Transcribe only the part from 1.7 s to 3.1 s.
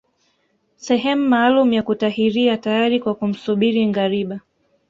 ya kutahiria tayari